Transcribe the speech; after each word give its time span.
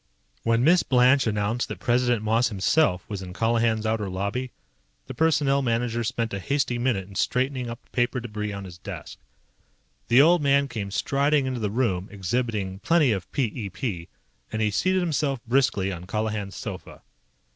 When 0.41 0.63
Miss 0.63 0.81
Blanche 0.81 1.27
announced 1.27 1.67
that 1.67 1.77
President 1.77 2.23
Moss 2.23 2.47
himself 2.47 3.07
was 3.07 3.21
in 3.21 3.33
Colihan's 3.33 3.85
outer 3.85 4.09
lobby, 4.09 4.49
the 5.05 5.13
Personnel 5.13 5.61
Manager 5.61 6.03
spent 6.03 6.33
a 6.33 6.39
hasty 6.39 6.79
minute 6.79 7.07
in 7.07 7.13
straightening 7.13 7.69
up 7.69 7.83
the 7.83 7.91
paper 7.91 8.19
debris 8.19 8.51
on 8.51 8.63
his 8.63 8.79
desk. 8.79 9.19
The 10.07 10.19
old 10.19 10.41
man 10.41 10.67
came 10.67 10.89
striding 10.89 11.45
into 11.45 11.59
the 11.59 11.69
room, 11.69 12.07
exhibiting 12.11 12.79
plenty 12.79 13.11
of 13.11 13.31
p 13.31 13.43
e 13.43 13.69
p, 13.69 14.07
and 14.51 14.59
he 14.59 14.71
seated 14.71 15.01
himself 15.03 15.39
briskly 15.45 15.91
on 15.91 16.07
Colihan's 16.07 16.55
sofa. 16.55 17.03